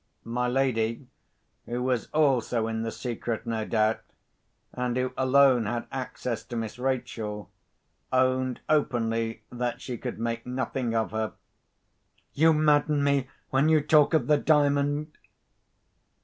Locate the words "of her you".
10.95-12.51